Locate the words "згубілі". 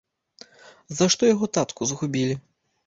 1.93-2.35